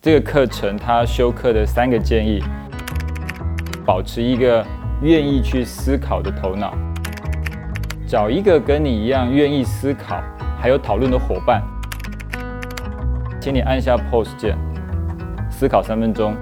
[0.00, 2.40] 这个课程它修课的三个建议：
[3.84, 4.64] 保持一个
[5.02, 6.72] 愿意去思考的头脑，
[8.06, 10.22] 找一个跟你一样愿意思考
[10.56, 11.60] 还有讨论的伙伴。
[13.40, 14.56] 请你按下 Pause 键，
[15.50, 16.32] 思考三分钟。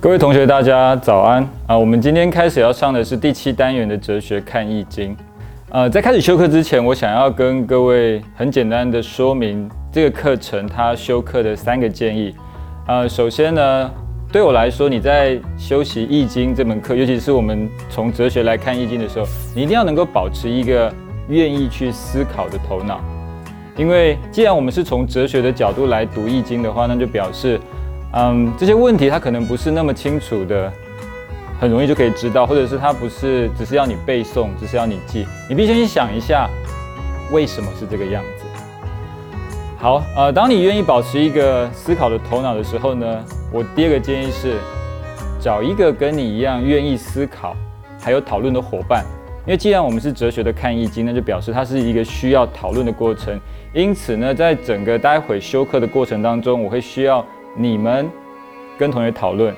[0.00, 1.78] 各位同学，大家早安啊！
[1.78, 5.16] 我们今天开始要上的是第七单元的哲学看易经。
[5.70, 12.34] 呃，在开始修课之前，我想要跟各位很简单的说明这个课程它修课的三个建议。
[12.86, 13.90] 呃，首先呢，
[14.32, 20.90] 对我来说，你在修习易经这门课，尤其是我们从哲学来看易经的时候，你一定要能够保持一个
[21.28, 22.98] 愿意去思考的头脑。
[23.76, 27.60] 因为既然我们是从哲学的角度来读易经的话，那就表示。
[28.14, 30.72] 嗯，这些问题它可能不是那么清楚的，
[31.60, 36.48] 很容易就可以知道，或者是他不是只是要你背诵，只是要你记，你必须先想一下
[37.32, 38.44] 为什么是这个样子。
[39.76, 44.56] 好，呃，当你愿意保持一个思考的头脑的时候呢，我第二个建议是
[45.40, 47.56] 找一个跟你一样愿意思考
[48.00, 49.04] 还有讨论的伙伴，
[49.46, 53.38] 因为既然我们是哲学的看易经，那就表示它是一个需要讨论的过程，
[53.72, 57.24] 因此呢，在整个待会修课的过程当中，我会需要。
[57.60, 58.08] 你们
[58.78, 59.52] 跟同学讨论，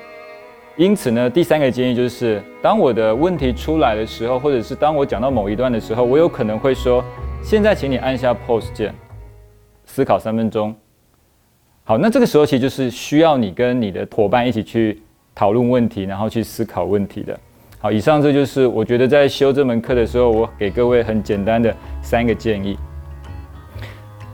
[0.80, 7.04] 因此呢，第三个建议就是，当我的问题出来的时候，或者是当我讲到某一段的时候，我有可能会说
[7.44, 8.94] ：“现在，请你按下 Pause 键，
[9.84, 10.74] 思考三分钟。”
[11.84, 15.02] 好，那这个时候其实就是需要你跟你的伙伴一起去
[15.34, 17.38] 讨论问题，然后去思考问题的。
[17.78, 22.78] 好，以上这就是我觉得在修这门课的时候，我给各位很简单的三个建议。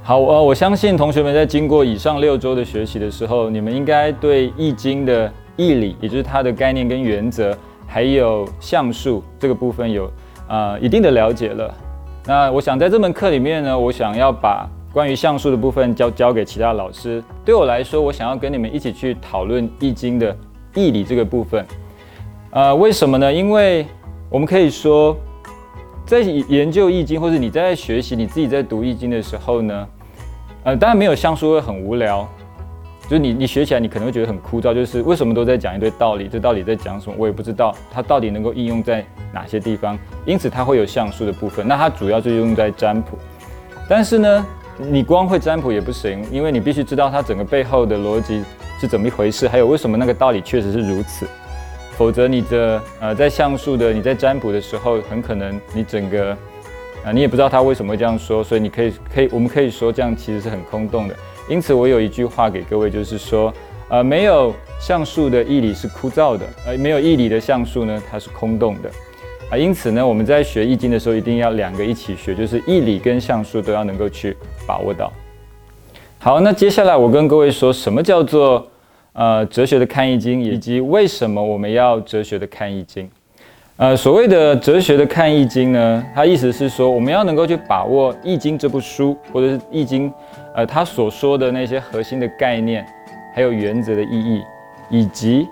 [0.05, 10.11] 好，呃，我相信同学们在经过以上六周的学习的时候，你们应该对《易经》的义理，也就是它的概念跟原则，还有像素这个部分有
[10.49, 11.75] 呃一定的了解了。
[12.25, 17.23] 那我想在这门课里面呢，我想要把关于像素的部分交交给其他老师。
[17.45, 20.37] 对我来说，我想要跟你们一起去讨论《易经》的
[20.75, 21.65] 义理这个部分。
[22.51, 23.33] 呃，为什么呢？
[23.33, 23.87] 因为
[24.29, 25.17] 我们可以说，
[26.05, 29.89] 在研究《易经》或者你在学习你自己在读《易经》的时候呢。
[30.65, 32.29] 呃，当然没有像素会很无聊，
[33.09, 43.17] 就是你你学起来你可能会觉得很枯燥，就是为什么都在讲一堆道理，这到底在讲什么，我也不知道它到底能够应用在哪些地方，因此它会有像素的部分，那它主要就用在占卜。
[43.89, 44.47] 但是呢，
[44.77, 48.43] 你光会占卜也不行，因为你必须知道它整个背后的逻辑
[48.81, 51.27] 是怎么一回事，还有为什么那个道理确实是如此，
[51.93, 56.37] 否则你的呃在像素的你在占卜的时候，很可能你整个。
[57.05, 61.15] 啊，你也不知道他为什么会这样说，所以你可以可以，我们可以说这样其实是很空洞的。
[61.49, 63.53] 因此，我有一句话给各位，就是说，
[63.89, 68.91] 呃，没有橡树的义理是枯燥的，呃，没有义理的橡树呢，它是空洞的。
[69.49, 74.37] 啊，因此呢，我们在学易经的时候，一定要两个一起学，就是义理跟橡树都要能够去
[74.67, 75.13] 把握到。
[76.19, 78.67] 好，那接下来我跟各位说什么叫做
[79.13, 83.09] 呃哲学的看易经，以及为什么我们要哲学的看易经。
[83.77, 90.13] 呃，所谓的哲学的看易经呢，它意思是说，我们要能够去把握易经这部书，或者是易经，
[90.57, 92.85] 呃，他所说的那些核心的概念，
[93.35, 94.43] 还有原则的意义，
[94.89, 95.47] 以及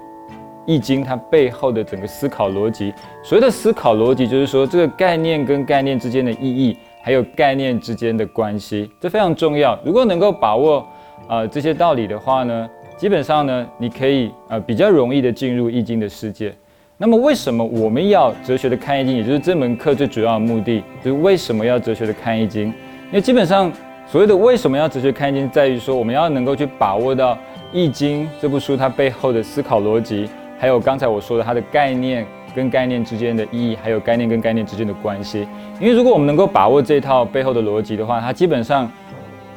[0.65, 2.91] 易经它背后的整个思考逻辑。
[3.23, 9.79] 所谓的思考逻辑，就是说这个概念跟概念之间的意义，还有概念之间的关系，这非常重要。
[9.85, 10.87] 如果能够把握
[11.29, 16.51] 呃这些道理的话呢，基本上呢，你可以呃比较容易的进入易经的世界。
[16.97, 19.17] 那么为什么我们要哲学的看易经？
[19.19, 22.69] 也就是这门课最主要的目的，就是为什么要哲学的看易经？
[22.69, 23.71] 因为基本上
[24.07, 27.37] 所谓的为什么要哲学看易经，在于说我们要能够去把握到
[27.73, 30.29] 易经这部书它背后的思考逻辑，
[30.59, 35.49] 还有刚才我说的它的概念跟概念之间的意义，还有概念跟概念之间的关系。
[35.81, 38.89] 因为如果我们能够把握这套背后的逻辑的话，它基本上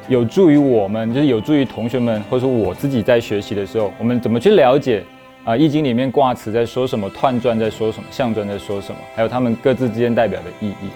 [0.08, 5.04] 有助于我们，就是有助于同学们，或者说我自己在学习的时候，我们怎么去了解。
[5.44, 10.90] 啊，《易经》里面卦辞在说什么，彖传在说什么，象传在说什么，还有他们各自之间代表的意义。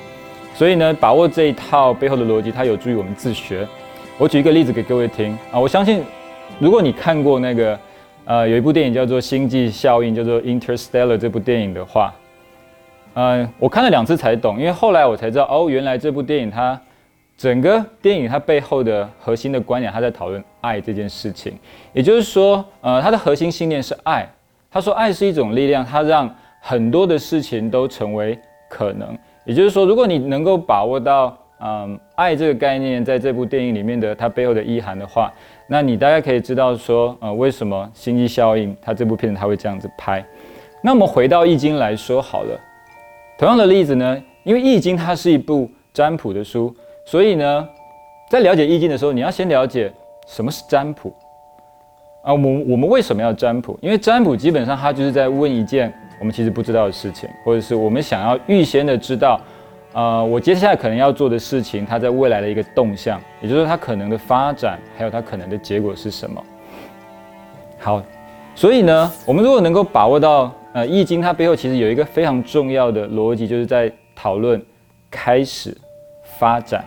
[0.55, 3.67] 所以呢，把握这一套背后的逻辑，它有助于我们自学。
[4.19, 6.03] 我举一个例子给各位听啊，我相信
[6.59, 7.79] 如果你看过那个
[8.25, 12.15] 呃有一部电影叫做《星际效应》，叫做《Interstellar》这部电影的话，
[13.15, 16.81] 嗯，我看了两次才懂，因为后来我才知道哦，原来这部电影它
[17.37, 21.59] 整个电影它背后的核心的观点，它在讨论爱这件事情。
[21.93, 24.29] 也就是说，呃，它的核心信念是爱。
[24.75, 28.39] 他说：“爱是一种力量，它让很多的事情都成为
[28.71, 29.15] 可能。
[29.45, 35.33] 也就是说，如果你能够把握到，嗯，爱这个概念在这部电影里面的它背后的意涵的话，
[35.69, 40.25] 那你大概可以知道说，呃，为什么《星际效应》它这部片子它会这样子拍。
[40.83, 42.59] 那我们回到《易经》来说好了，
[43.39, 46.75] 同样的例子呢，因为《易经》它是一部占卜的书，
[47.05, 47.69] 所以呢，
[48.29, 49.93] 在了解易经的时候，你要先了解
[50.27, 51.15] 什么是占卜
[52.23, 52.35] 啊。
[52.35, 53.79] 我我们为什么要占卜？
[53.81, 59.41] 因为占卜基本上它就是在问一件我们其实不知道的事情，或者是我们想要预先的知道，
[59.93, 66.41] 呃，我接下来可能要做的事情，它在未来的一个动向，也就是说它可能的发展，还有它可能的结果是什么。
[67.81, 68.01] 好，
[68.55, 74.65] 所以呢，我们如果能够把握到呃易经，它背后其实有一个非常重要的逻辑，就是在讨论
[75.11, 75.77] 开始。
[76.39, 76.85] 发展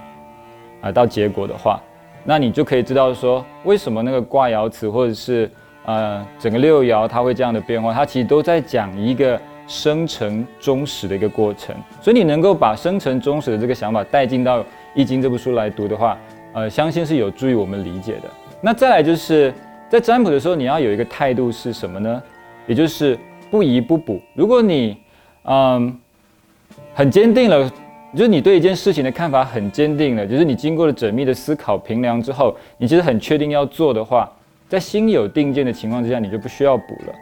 [0.82, 1.80] 啊，到结果的话，
[2.26, 5.50] 那你就可以知道说，为什么那个卦爻辞或者是
[5.86, 11.76] 呃整个六爻它会这样的变化，它其实都在讲一个生成终始的一个过程。
[12.02, 14.60] 所以你能够把生成终始的这个想法带进到
[14.94, 16.18] 《易经》这部书来读的话，
[16.54, 18.30] 呃，相信是有助于我们理解的。
[18.62, 19.54] 那再来就是
[19.90, 22.22] 在占卜的时候，你要有一个态度是什么呢？
[22.68, 23.18] 也就是
[23.50, 24.22] 不疑不补。
[24.34, 24.98] 如果你
[25.44, 26.00] 嗯
[26.94, 27.72] 很坚定了。
[28.16, 34.32] 就是你对一件事情的看法很坚定了，就是你经过了缜密的思考评量之后，你其实很确定要做的话，
[34.68, 37.14] 在心有定见的情况之下，你就不需要补了。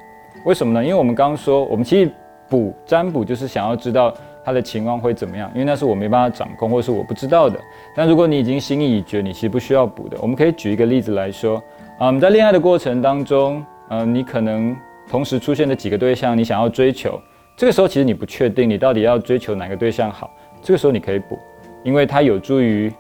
[0.46, 0.84] 为什么呢？
[0.84, 2.12] 因为我们刚刚说，我们其实
[2.50, 4.14] 补占卜就是想要知道
[4.44, 7.60] 他的情况会怎么样，因为那是我没办法掌控或是我不知道的。
[7.96, 10.18] 但如果你已经心意已决，你其实不需要补的。
[10.22, 11.62] 我们可以举一个例子来说，
[12.00, 14.76] 嗯，在恋爱的过程当中，嗯，你可能
[15.10, 17.22] 同时出现的几个对象，你想要追求，
[17.56, 20.30] 这个时候其实你不确定你到底要追求哪个对象好。
[20.62, 21.38] 这个时候你可以补，
[21.84, 22.92] 因为它有助于，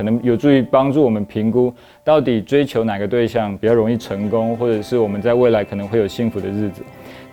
[0.00, 1.70] 可能有助于帮助我们评估
[2.02, 6.82] 到底追求哪个对象比较容易成功，或者是我们在未来可能会有幸福的日子。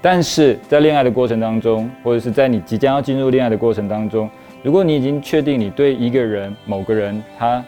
[0.02, 4.30] 但是在恋爱的过程当中，或者是在你即将要进入恋爱的过程当中，
[4.64, 7.64] 如果你已经确定你对一个人、某个人，他，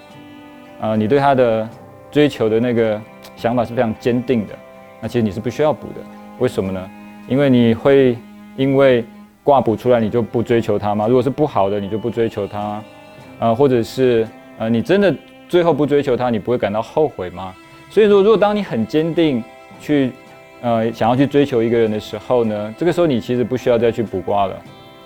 [0.81, 1.65] 呃，你对他的
[2.11, 3.01] 追求的那个
[3.37, 4.53] 想法是非常坚定的，
[4.99, 6.01] 那其实你是不需要补的。
[6.39, 6.91] 为什么呢？
[7.29, 8.17] 因为你会
[8.57, 9.05] 因为。
[9.41, 11.07] 挂补出来你就不追求他吗？
[11.07, 12.83] 如果是不好的，你就不追求他，
[13.39, 14.27] 呃，或者是
[14.59, 15.11] 呃，你真的
[15.47, 17.55] 最后不追求他，你不会感到后悔吗？
[17.89, 19.43] 所以说，如果当你很坚定
[19.79, 20.11] 去
[20.61, 24.55] 呃想要去追求一个人的时候呢，这个时候你其实不需要再去补卦了，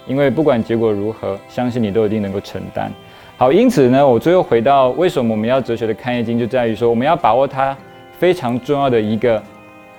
[0.06, 2.92] 因为不管结果如何，相信你都一定能够承担。
[3.38, 7.78] 好，因此呢，我最后回到为什么我们要哲学的看易经，就在于说我们要把握它
[8.20, 9.42] 非常重要的一个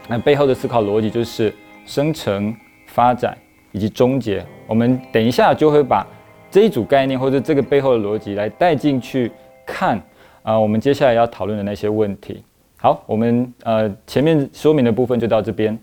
[0.08, 1.54] 那背后的思考逻辑，就是
[1.86, 2.54] 生成
[2.86, 3.36] 发展。
[3.76, 6.06] 以及终结，我们等一下就会把
[6.48, 9.32] 这一组概念或者这个背后的逻辑来带进去
[9.66, 10.00] 看
[10.42, 12.42] 啊，我们接下来要讨论的那些问题。
[12.76, 15.78] 好，我们呃前面说明的部分就到这边。